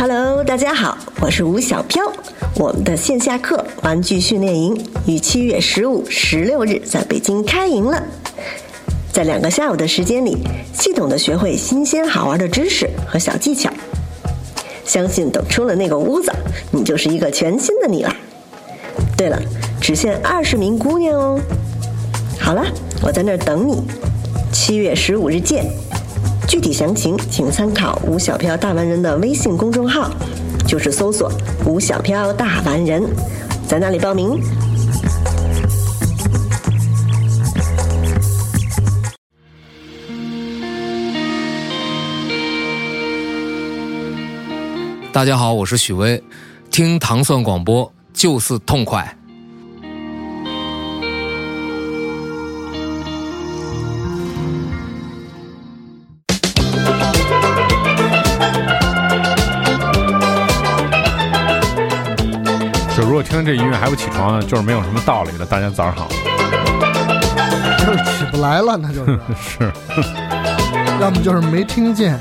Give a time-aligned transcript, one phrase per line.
[0.00, 2.10] Hello，大家好，我是吴小飘。
[2.56, 4.74] 我们的线下课玩具训练营
[5.06, 8.02] 于七月十五、十六日在北京开营了。
[9.12, 10.38] 在两个下午的时间里，
[10.72, 13.70] 系统的学会新鲜好玩的知识和小技巧。
[14.86, 16.32] 相信等出了那个屋子，
[16.72, 18.16] 你就是一个全新的你了。
[19.18, 19.38] 对了，
[19.82, 21.38] 只限二十名姑娘哦。
[22.38, 22.64] 好了，
[23.02, 23.82] 我在那儿等你。
[24.50, 25.70] 七月十五日见。
[26.50, 30.10] 具体详情请参考吴小飘大完人的微信公众号，
[30.66, 31.30] 就是搜索
[31.64, 33.00] “吴小飘大完人”，
[33.68, 34.42] 在那里报名。
[45.12, 46.20] 大家好，我是许巍，
[46.68, 49.19] 听糖蒜广播就是痛快。
[63.20, 65.44] 果听这音乐还不起床，就是没有什么道理的。
[65.44, 66.08] 大家早上好，
[67.78, 69.72] 就是起不来了，那就是， 是
[71.02, 72.18] 要么就是没听见。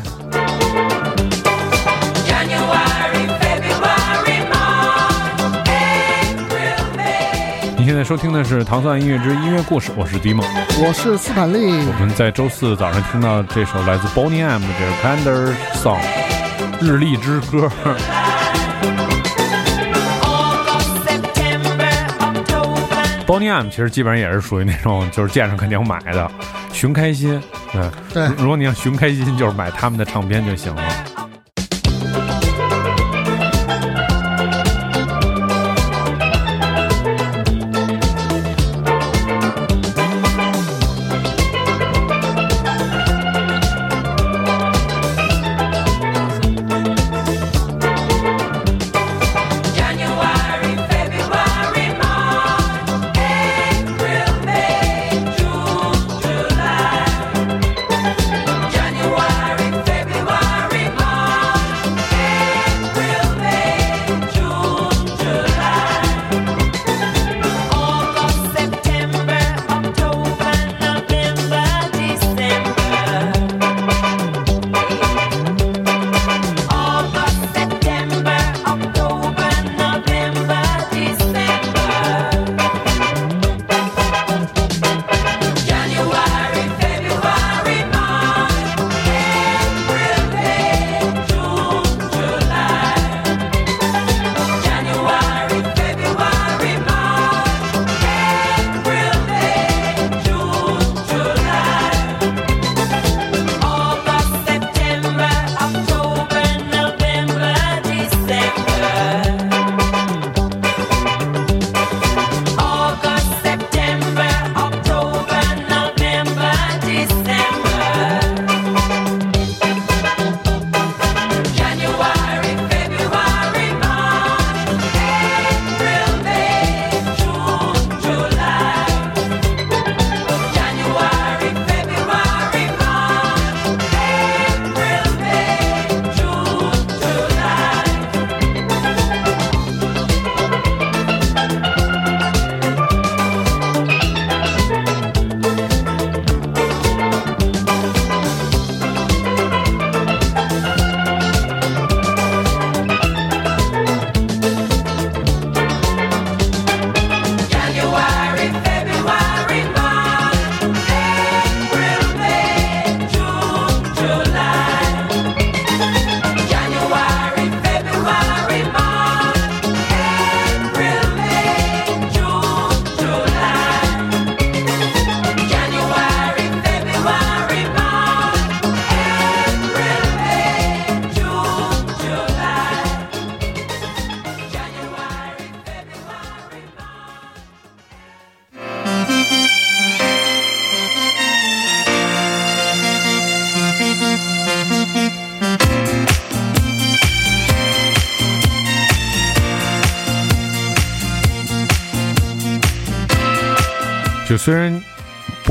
[7.77, 10.45] 您现在收听的是《糖蒜音乐之音乐故事》，我是迪梦。
[10.86, 16.02] 我是斯坦利，我们在周四早上听到这首来自 Bonnie M 的这个 Candy Song
[16.86, 17.72] 《日历之歌》。
[23.30, 26.31] Boney M 其实基本上也是属于那种 就是见着肯定买的，
[26.73, 27.39] 寻开心。
[27.75, 30.83] 嗯，对如果你要寻开心，就是买他们的唱片就行了。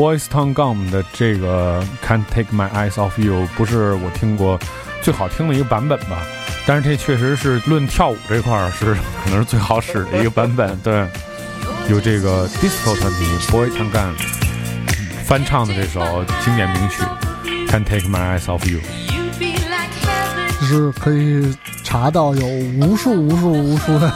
[0.08, 4.58] Boys Town Gum 的这个 Can't Take My Eyes Off You 不是我听过
[5.02, 6.22] 最好听的一个版本吧，
[6.66, 10.74] 但是这确实是论跳舞这块儿是可能是最好使的一个版本。
[10.78, 11.06] 对，
[11.90, 14.14] 有这个 Disco 团体 Boys Town Gum
[15.26, 17.02] 翻唱的这首经典名曲
[17.70, 18.80] Can't Take My Eyes Off You。
[20.58, 24.10] 就是可以查到有无数无数无数的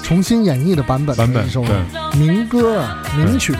[0.00, 3.52] 重新演绎的版本的版本一首对民歌啊名曲，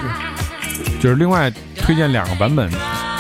[1.01, 2.71] 就是另外推荐两个版本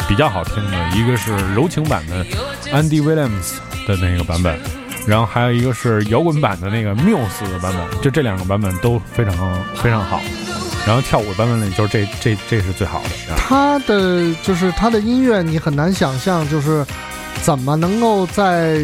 [0.09, 2.25] 比较好听的，一个是柔情版的
[2.73, 3.55] Andy Williams
[3.87, 4.59] 的那个版本，
[5.07, 9.35] 然后还有一个是摇滚版的那个 Muse 的版本，就这两个版本都非常
[9.77, 10.21] 非常好。
[10.87, 13.37] 然后跳舞版本里就是这这这是最好的。
[13.37, 16.85] 他的就是他的音乐，你很难想象，就是
[17.43, 18.81] 怎么能够在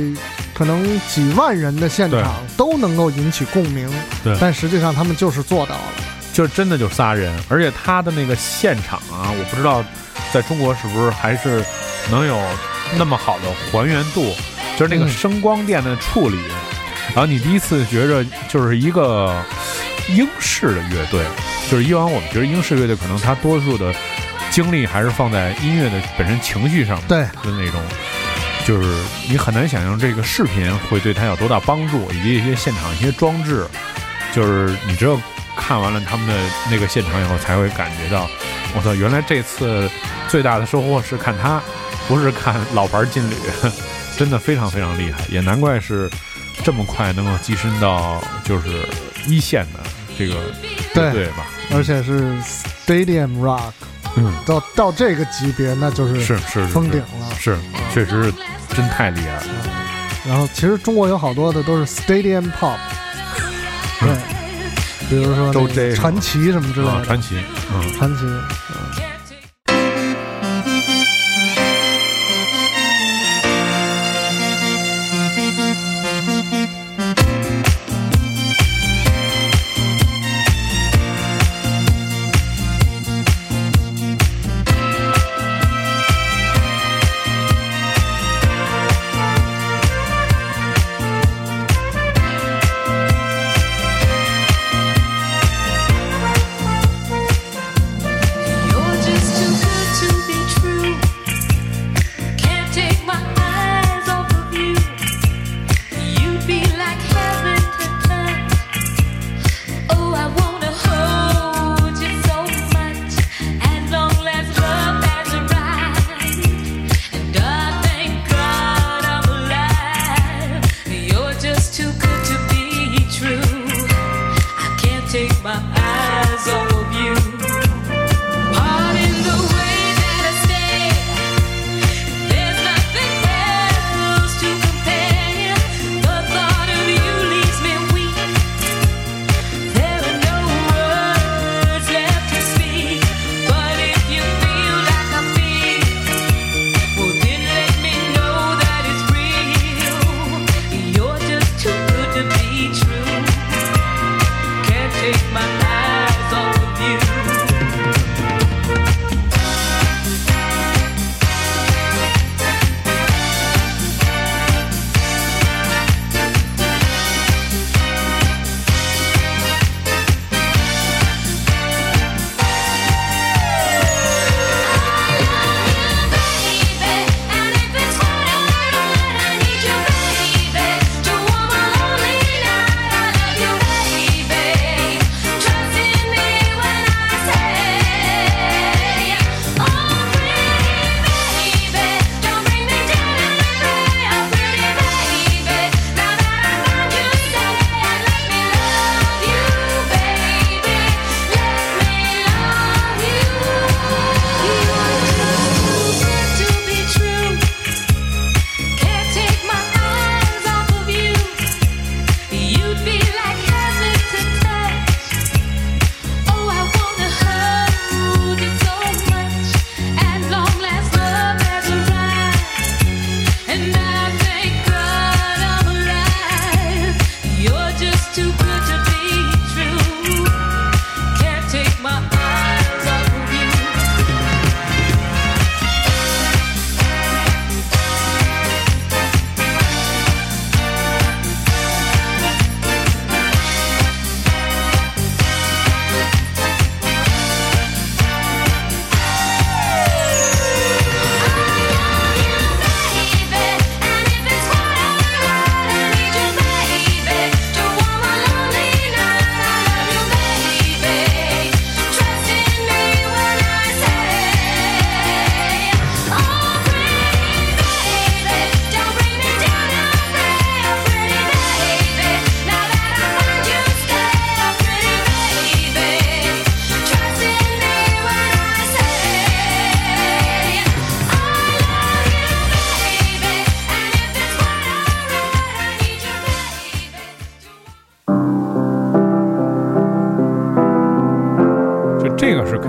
[0.53, 3.89] 可能几万人的现场都能够引起共鸣。
[4.23, 5.83] 对，但实际上他们就是做到了，
[6.35, 9.83] 就真的就仨人，而且他的那个现场啊，我不知道
[10.33, 11.65] 在中国是不是还是
[12.11, 12.39] 能有
[12.99, 14.35] 那么好的还原度，
[14.77, 16.37] 就是那个声光电的处理，
[17.15, 19.43] 然后你第一次觉着就是一个
[20.09, 21.25] 英式的乐队。
[21.71, 23.91] 就是以往我们觉得英式乐队可能他多数的
[24.51, 27.81] 精力还是放在音乐的本身情绪上，对的那种，
[28.67, 33.67] 就是你很难想象这个视频会对他有多大帮助，以及一些现场一些装置，
[34.35, 35.19] 就是你只有
[35.57, 36.35] 看完了他们的
[36.71, 38.29] 那个现场以后，才会感觉到，
[38.75, 39.89] 我操，原来这次
[40.29, 41.61] 最大的收获是看他，
[42.09, 43.35] 不是看老牌劲旅，
[44.19, 46.11] 真的非常非常厉害，也难怪是
[46.63, 48.89] 这么快能够跻身到就是
[49.27, 49.81] 一线的
[50.19, 50.35] 这个
[50.93, 51.47] 对队吧。
[51.73, 53.73] 而且是 Stadium Rock，
[54.17, 57.59] 嗯，到到这个级别，那就是是是封顶了，是，
[57.93, 58.35] 确实是
[58.75, 59.45] 真太厉害了。
[60.29, 62.77] 然后其实中国有好多的都是 Stadium Pop，
[64.01, 64.11] 对，
[65.15, 67.37] 比如说周 J 传奇什么之类的，传奇，
[67.73, 68.25] 嗯，传奇。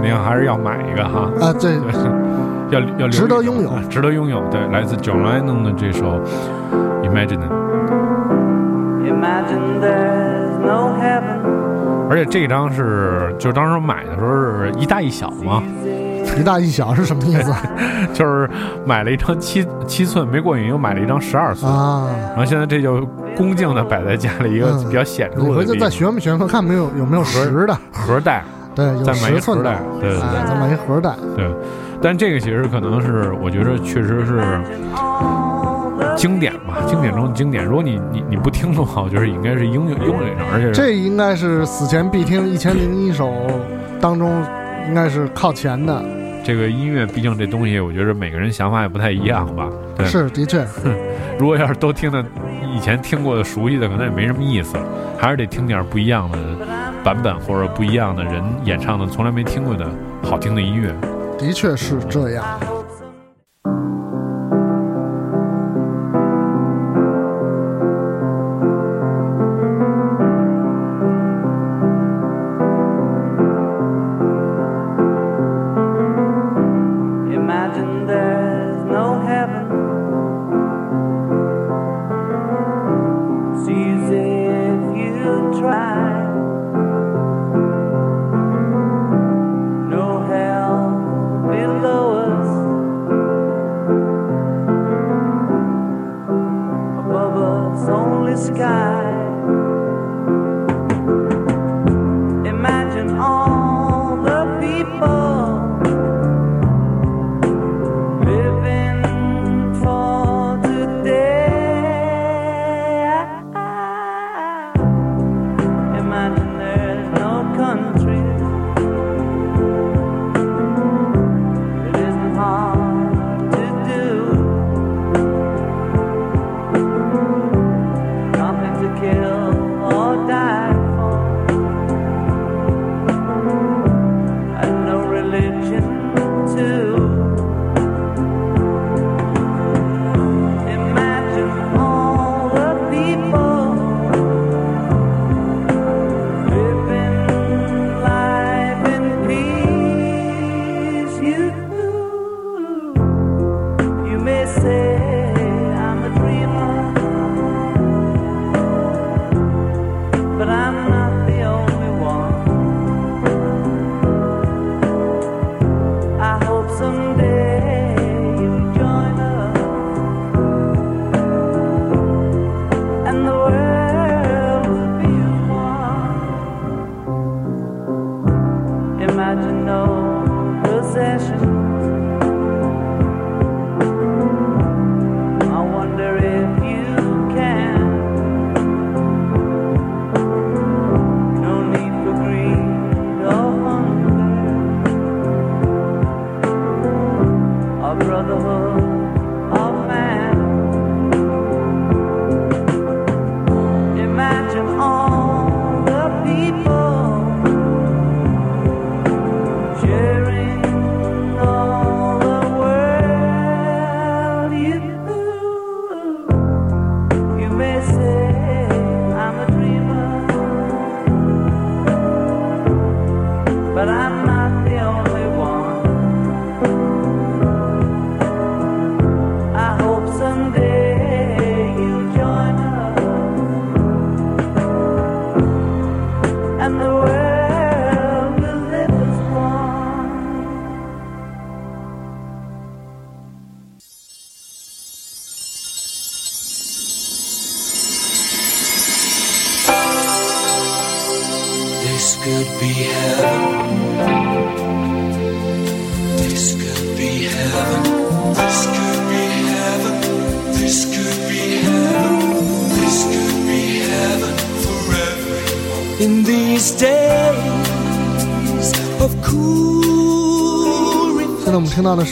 [0.06, 4.42] 定还是要买一个哈，啊，对，对，要要值得拥有啊值得拥有。
[4.50, 6.22] 对，来自 John Lennon 的这首
[7.04, 7.40] Imagine。
[9.04, 11.40] Imagine there's no heaven.
[12.10, 15.62] 而且这张是，就当时买的时候是一大一小嘛，
[16.38, 17.52] 一大一小是什么意思
[18.14, 18.50] 就是
[18.86, 22.08] 买了一张七七寸没过瘾，又买了一张十二寸，啊？
[22.30, 23.04] 然后现在这就
[23.36, 28.44] 恭敬的摆在家里一个嗯比较显你回去著的地方再学没学，看没有有没有实的，盒带，
[28.76, 31.50] 对，有再买一十寸的盒带，，对对哎，对再买一盒带，对。
[32.02, 34.60] 但这个其实可能是我觉得确实是
[36.16, 37.66] 经典吧，经典中的经典。
[37.66, 43.32] 如果你你你不听的话，我觉得应该是拥有拥有一张，而且这应该是死前必听一千零一首
[44.00, 44.44] 当中，
[44.88, 46.04] 应该是靠前的。
[46.44, 49.68] 这个音乐毕竟这东西，我觉得每个人想法也不太一样吧。
[49.98, 50.64] 对，是，的确，
[51.40, 52.24] 如果要是都听的
[52.76, 54.78] 以前听过的熟悉的，可能也没什么意思，
[55.18, 56.38] 还是得听点不一样的
[57.06, 59.88] 版本或者不一样的人演唱的，从来没听过的
[60.24, 60.92] 好听的音乐。
[61.38, 62.44] 的确是这样。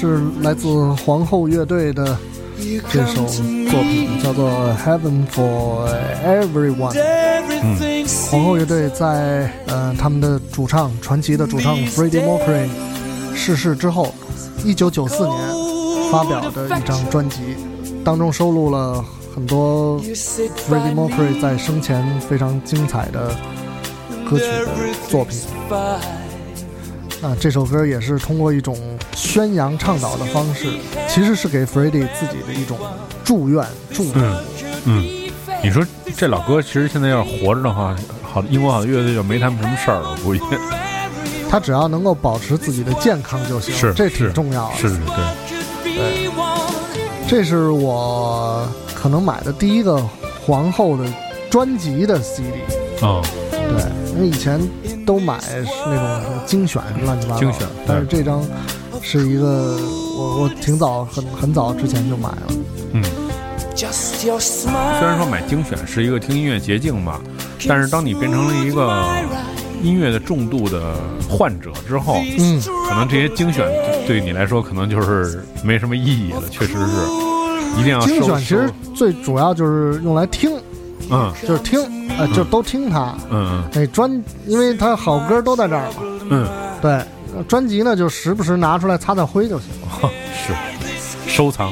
[0.04, 0.68] 是来自
[1.06, 2.18] 皇后乐队的
[2.92, 5.88] 这首作品，叫做《Heaven for
[6.26, 6.94] Everyone》。
[7.64, 12.68] 嗯，皇后乐队在呃他们的主唱传奇的主唱 Freddie Mercury
[13.34, 14.14] 逝世之后，
[14.66, 15.40] 一九九四年
[16.12, 17.38] 发表的一张专辑，
[18.04, 19.02] 当中收录了
[19.34, 23.30] 很多 Freddie Mercury 在生前非常精彩的
[24.30, 24.68] 歌曲的
[25.08, 25.40] 作品。
[27.22, 28.78] 那，这首歌也是通过一种
[29.16, 30.68] 宣扬倡导的方式，
[31.08, 32.78] 其实是给 Freddie 自己的一种
[33.24, 34.12] 祝愿、祝福。
[34.16, 34.38] 嗯
[34.86, 35.32] 嗯，
[35.64, 35.86] 你说
[36.18, 40.42] 这老哥其实现在要是活着的话，好英国好的乐队就没他们什么事儿了，我估计
[41.50, 44.76] 他只要能够保持自己的健康就行，是这挺是重要的。
[44.76, 45.00] 是是
[45.84, 46.30] 对，
[47.28, 50.02] 这是我可能买的第一个
[50.46, 51.06] 皇后的
[51.50, 52.48] 专辑的 CD。
[53.02, 54.60] 啊、对，因为以前
[55.06, 58.44] 都买是那种精选乱七八糟的，精选但是这张
[59.04, 59.78] 是一个
[60.18, 62.48] 我我挺早很很早之前就买了。
[62.94, 63.04] 嗯
[63.76, 67.20] ，Just your 虽.然说买精选是一个听音乐捷径吧，
[67.68, 69.14] 但是当你变成了一个
[69.84, 70.96] 音乐的重度的
[71.30, 73.68] 患者之后，嗯，可能这些精选
[74.08, 80.58] 对你来说可能就是没什么意义了，确实是，一定要收精选其实最主要就是用来听，
[81.10, 81.32] 嗯。
[81.46, 81.82] 就是听，
[82.18, 83.14] 呃，就都听它。
[83.30, 83.64] 嗯嗯。
[83.74, 84.10] 那专，
[84.48, 85.96] 因为它好歌都在这儿嘛。
[86.30, 86.30] 嗯。
[86.30, 86.48] 嗯，
[86.82, 87.06] 对，呃
[87.48, 90.12] 专辑呢就时不时拿出来擦擦灰就行了。
[90.46, 90.54] 是
[91.30, 91.72] 收藏。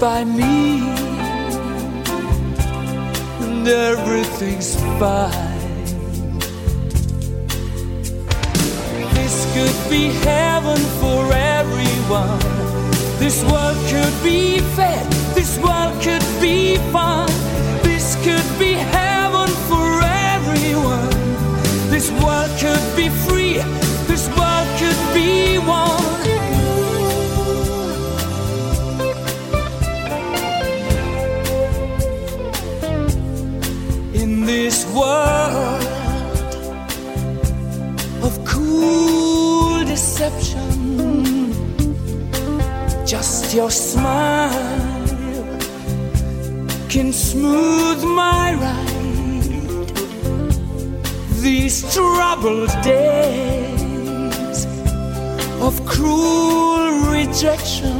[0.00, 0.80] By me
[3.40, 5.32] and everything's fine.
[9.14, 12.38] This could be heaven for everyone.
[13.18, 15.04] This world could be fed.
[15.34, 17.28] This world could be fun.
[17.82, 21.10] This could be heaven for everyone.
[21.90, 23.58] This world could be free.
[24.06, 26.37] This world could be one.
[43.58, 45.08] Your smile
[46.88, 49.90] can smooth my ride.
[51.42, 54.58] These troubled days
[55.66, 57.98] of cruel rejection.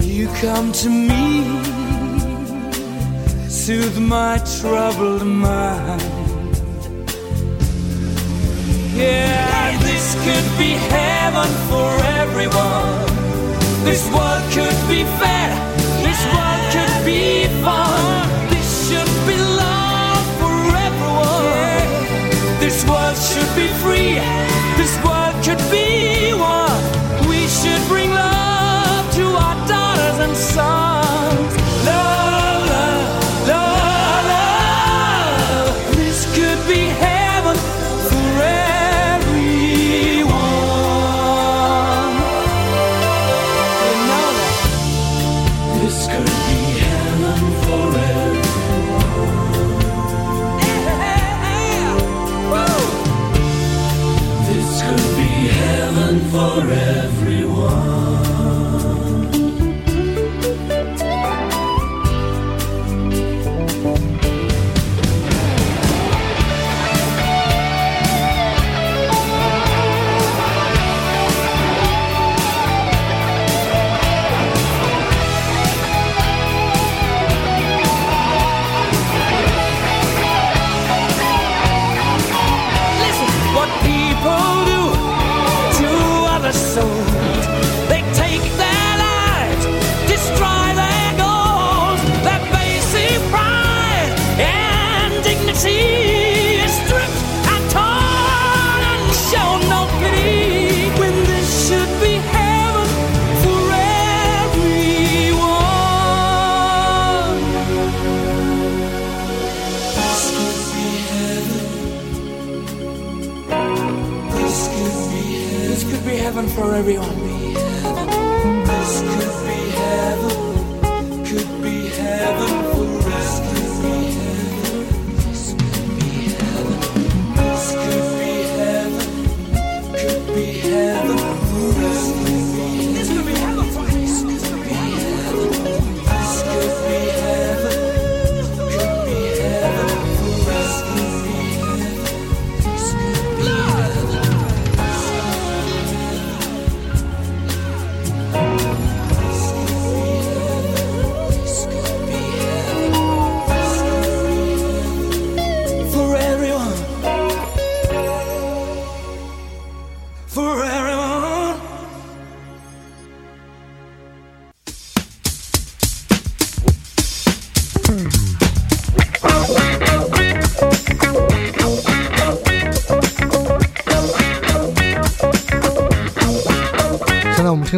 [0.00, 1.26] You come to me,
[3.46, 6.00] soothe my troubled mind.
[8.96, 11.90] Yeah, this could be heaven for
[12.22, 13.07] everyone.
[13.88, 15.48] This world could be fair.
[16.04, 18.28] This world could be fun.
[18.50, 21.88] This should be love for everyone.
[22.60, 24.20] This world should be free.
[24.76, 26.82] This world could be one.
[27.30, 30.87] We should bring love to our daughters and sons.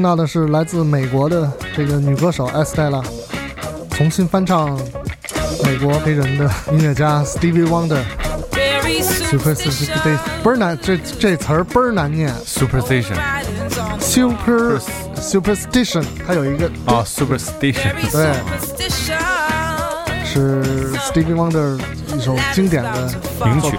[0.00, 3.04] 听到的是来自美国的这个女歌手 Estella
[3.90, 4.74] 重新翻唱
[5.62, 8.00] 美国黑人的音乐家 Stevie Wonder
[9.02, 13.14] Super Super 倍儿难，这这词儿倍儿难念 superstition
[13.98, 14.80] Super
[15.16, 18.32] Superstition，它有一个啊，superstition，对，
[20.24, 21.78] 是 Stevie Wonder
[22.16, 23.12] 一首经典的
[23.44, 23.76] 名曲。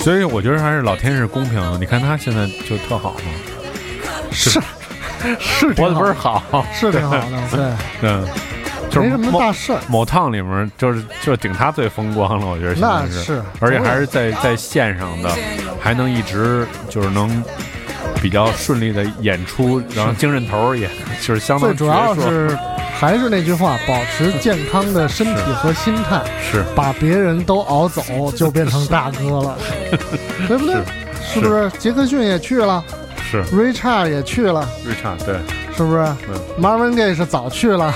[0.00, 1.78] 所以我觉得还是老天是公平的。
[1.78, 3.20] 你看他现在就特好嘛，
[4.38, 4.60] 是。
[5.40, 5.74] 是。
[5.74, 7.66] 活得倍儿好， 是挺好的，对，
[8.08, 8.24] 嗯，
[8.88, 9.78] 就是没什么大事儿。
[9.88, 15.30] 某趟里面就是就是顶他最风光了，我觉得现在是，那是而且还是在在线上的，
[15.80, 17.42] 还能一直就是能
[18.22, 20.88] 比较顺利的演出，然后精神头儿也
[21.20, 22.56] 就是相当最主要是
[22.98, 26.64] 还是那句话，保持健康的身体和心态，是。
[26.74, 29.58] 把别人都熬走，就变成大哥了，
[30.46, 30.76] 对不对？
[31.22, 31.40] 是。
[31.40, 31.70] 不是？
[31.78, 32.82] 杰克逊也去了
[33.30, 35.36] 是，Richard 也去了，Richard 对，
[35.76, 37.94] 是不是嗯？Marvin Gaye 是早去了，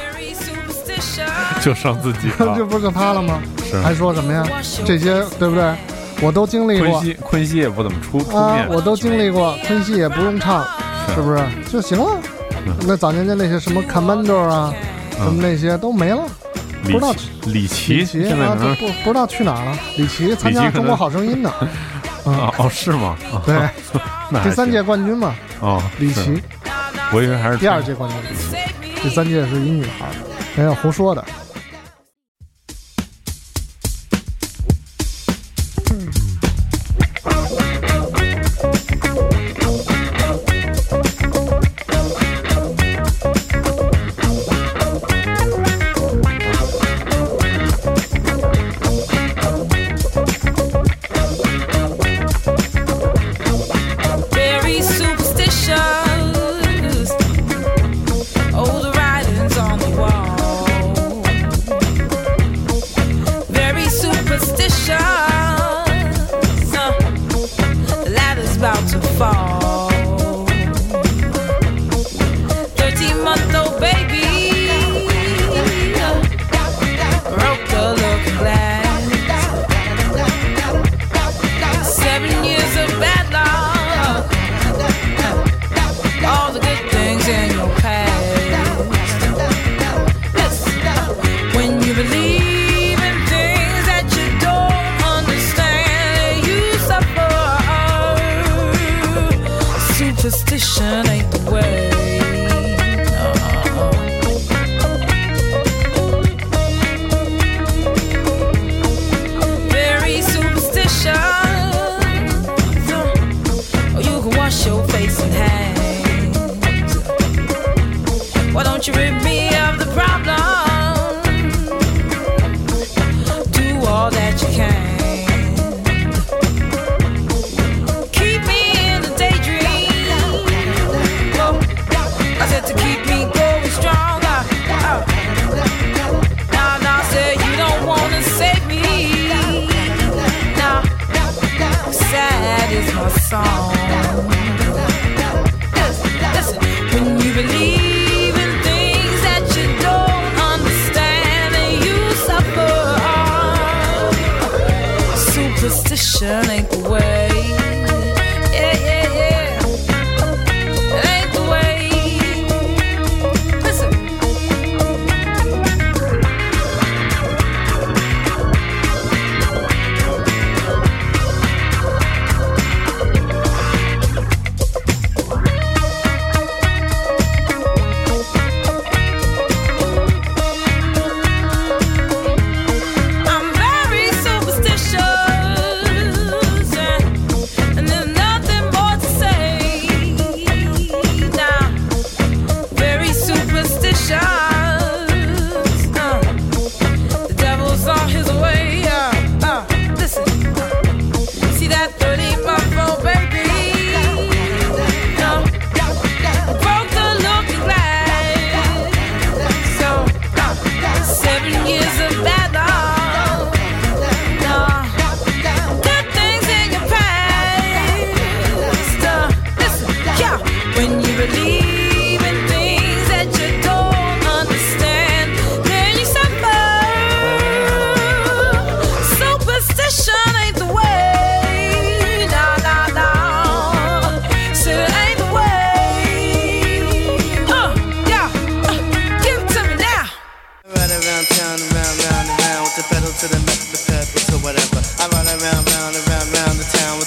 [1.62, 2.64] 就剩自己了这。
[2.66, 3.38] 不是他了吗？
[3.68, 4.45] 是还说什么呀？
[4.85, 5.75] 这些对不对？
[6.21, 10.64] 我都经历过昆西昆西也不怎么出出啊面，，我都经历过，昆西也不用唱，
[11.09, 12.21] 是是不是就行了？
[12.87, 14.73] 那早年间那些什么 Commando 啊，
[15.16, 16.23] 什么那些都没了。
[16.85, 19.77] 不李知道奇李琦李琦啊，现在可能这不不知道去哪儿了。
[19.97, 21.51] 李琦参加《李琦可能中国好声音》呢，
[22.25, 23.16] 啊 哦是吗？
[23.33, 23.57] 啊对，
[24.33, 26.42] 那第三届冠军嘛，哦，李琦，
[27.12, 28.18] 我以为还是第二届冠军。
[28.31, 28.57] 李琦，
[29.03, 30.12] 第三届是一女孩儿，
[30.57, 31.23] 没有胡说的。
[69.22, 69.52] Fall.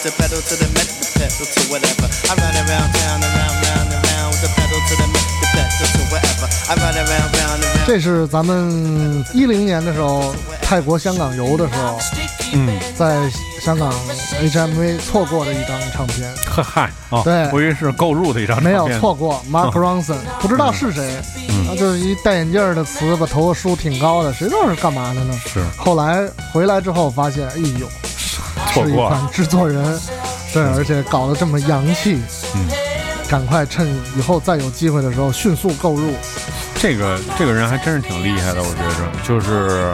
[0.05, 2.05] the pedal to the metal, the pedal to whatever.
[2.29, 6.01] I run around town around round with the pedal to the metal, the pedal to
[6.13, 6.45] whatever.
[6.69, 11.97] I run around round and 这是咱们一零年的时候，泰国香港游的时候，
[12.53, 13.27] 嗯，在
[13.59, 13.91] 香港
[14.39, 16.31] HMV 错过的一张唱片。
[16.45, 16.91] 嗨，
[17.23, 19.43] 对，对，不是购入的一张，没有错过。
[19.49, 21.19] Mark Ronson，、不知道是谁，
[21.67, 25.33] 他就是一戴眼镜的词，把头发梳挺高的，谁知道是干嘛的呢？
[25.47, 25.63] 是。
[25.75, 27.87] 后来回来之后发现，哎呦，
[28.83, 29.99] 是一款制作人，
[30.53, 32.21] 对，而且搞得这么洋气，
[32.55, 32.67] 嗯，
[33.29, 36.13] 赶快趁以后再有机会的时候迅速购入。
[36.77, 39.93] 这个这个人还真是挺厉害的，我觉着，就是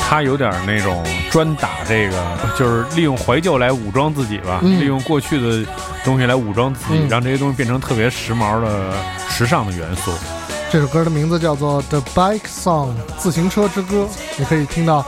[0.00, 2.22] 他有点那种专打这个，
[2.58, 5.70] 就是利用怀旧来武装自己吧，嗯利用过去的
[6.04, 8.92] 东西来武装自己，嗯让这些东西变成特别时髦的、
[9.28, 10.12] 时尚的元素。
[10.70, 14.08] 这首歌的名字叫做《The Bike Song》，自行车之歌。
[14.36, 15.04] 你可以听到，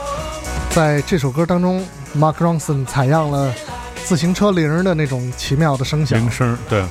[0.69, 1.83] 在这首歌当中
[2.17, 3.53] ，Mark Ronson 采样了
[4.03, 6.31] 自行车铃儿的那种奇妙的声响铃。
[6.31, 6.83] 声，对，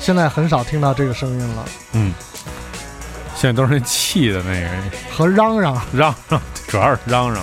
[0.00, 2.12] 现在很少听到这个声音了，嗯，
[3.36, 4.68] 现在都是那气的那个
[5.12, 5.80] 和嚷嚷。
[5.92, 7.42] 嚷嚷，主要是嚷嚷。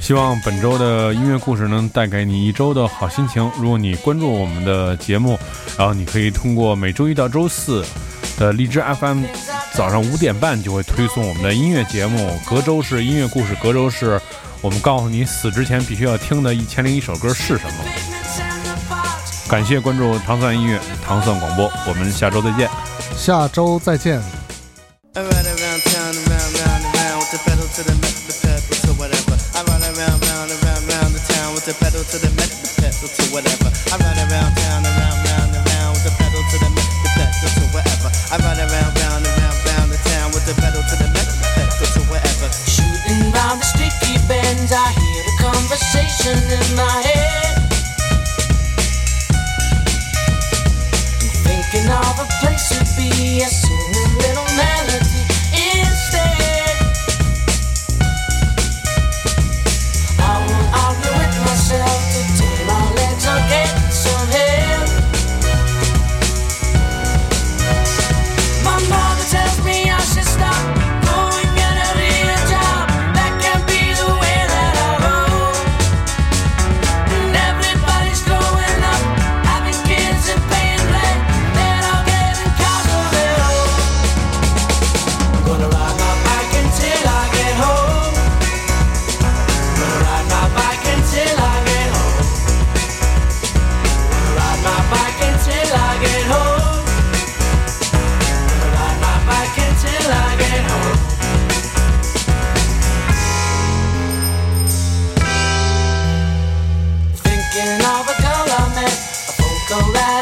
[0.00, 3.50] 希望本周的音乐故事能带给你一周的好心情。
[3.58, 5.38] 如果你关注我们的节目，
[5.76, 7.84] 然后你可以通过每周一到周四
[8.38, 9.24] 的荔枝 FM，
[9.78, 12.36] 早上五点半就会推送我们的音乐节目。
[12.44, 14.20] 隔周是音乐故事，隔周是
[14.60, 17.84] 我们告诉你死之前必须要听的一千零一首歌是什么。
[19.48, 22.68] 感谢关注糖蒜音乐、糖蒜广播，我们下周再见。
[23.16, 24.20] 下周再见。
[38.30, 38.87] I ride around
[44.70, 47.07] I hear the conversation in my head.
[109.80, 110.17] alright.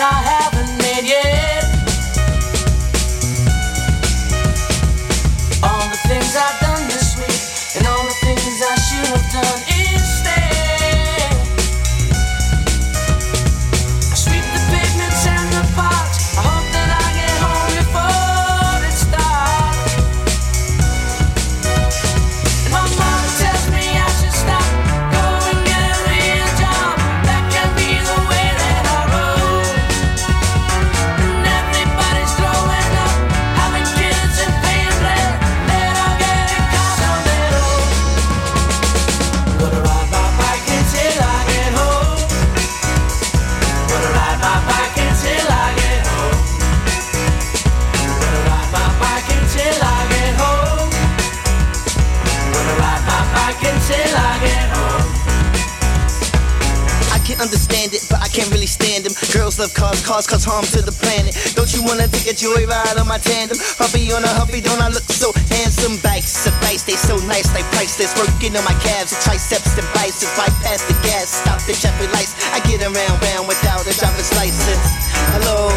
[57.67, 59.15] Understand it, but I can't really stand them.
[59.35, 61.35] Girls love cars, cars cause harm to the planet.
[61.55, 63.59] Don't you wanna take a joyride on my tandem?
[63.79, 65.99] Huffy on a huffy, don't I look so handsome?
[66.03, 68.15] Bikes suffice, they so nice, they priceless.
[68.15, 70.31] Working on my calves, and triceps and biceps.
[70.39, 72.39] Bypass the gas, stop the traffic lights.
[72.55, 74.87] I get around, round without a driver's license.
[75.35, 75.71] Hello,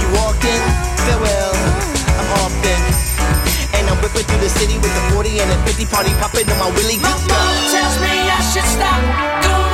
[0.00, 0.62] you walked in,
[1.04, 1.52] farewell,
[2.16, 2.80] I'm off then.
[3.76, 6.58] And I'm whipping through the city with the 40 and a 50 party popping on
[6.58, 9.00] my Willie My Good tells me I should stop,
[9.44, 9.67] go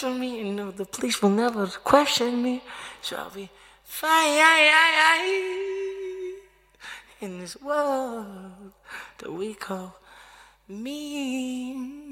[0.00, 2.62] for me, and know the police will never question me.
[3.02, 3.50] So I'll be
[3.84, 4.72] fine
[7.20, 8.72] in this world
[9.18, 9.98] that we call
[10.68, 12.07] me.